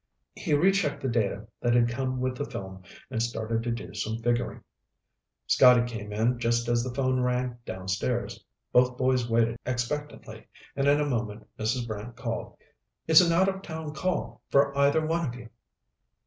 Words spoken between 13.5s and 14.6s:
town call,